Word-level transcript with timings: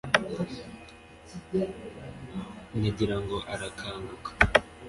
Nagira 2.79 3.15
ngo 3.23 3.37
arakaguka, 3.53 4.29